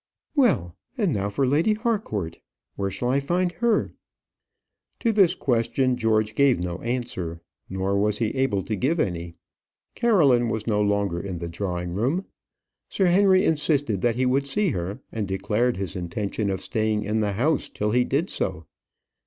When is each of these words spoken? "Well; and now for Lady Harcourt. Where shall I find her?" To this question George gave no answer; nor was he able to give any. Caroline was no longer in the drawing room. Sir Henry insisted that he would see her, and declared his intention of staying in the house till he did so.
"Well; 0.35 0.75
and 0.97 1.13
now 1.13 1.29
for 1.29 1.45
Lady 1.45 1.75
Harcourt. 1.75 2.39
Where 2.75 2.89
shall 2.89 3.09
I 3.09 3.19
find 3.19 3.51
her?" 3.51 3.93
To 5.01 5.11
this 5.13 5.35
question 5.35 5.95
George 5.95 6.33
gave 6.33 6.59
no 6.59 6.79
answer; 6.79 7.39
nor 7.69 7.95
was 7.95 8.17
he 8.17 8.29
able 8.33 8.63
to 8.63 8.75
give 8.75 8.99
any. 8.99 9.35
Caroline 9.93 10.49
was 10.49 10.65
no 10.65 10.81
longer 10.81 11.19
in 11.21 11.37
the 11.37 11.49
drawing 11.49 11.93
room. 11.93 12.25
Sir 12.89 13.05
Henry 13.05 13.45
insisted 13.45 14.01
that 14.01 14.15
he 14.15 14.25
would 14.25 14.47
see 14.47 14.71
her, 14.71 15.01
and 15.11 15.27
declared 15.27 15.77
his 15.77 15.95
intention 15.95 16.49
of 16.49 16.61
staying 16.61 17.03
in 17.03 17.19
the 17.19 17.33
house 17.33 17.69
till 17.69 17.91
he 17.91 18.03
did 18.03 18.31
so. 18.31 18.65